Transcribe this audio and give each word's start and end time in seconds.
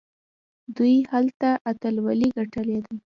دوی 0.75 0.95
هلته 1.11 1.49
اتلولۍ 1.69 2.29
ګټلي 2.37 2.79
دي. 2.85 2.97